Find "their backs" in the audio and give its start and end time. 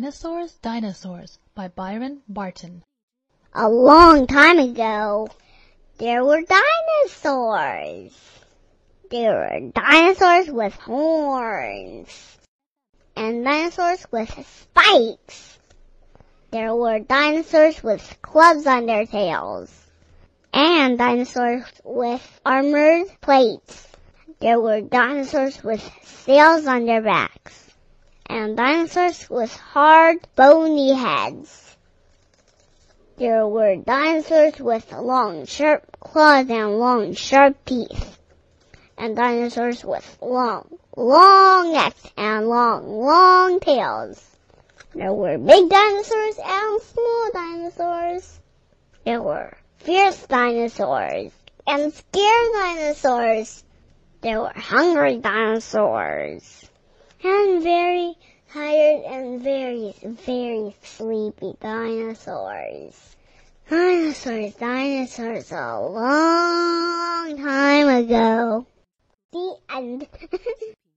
26.84-27.67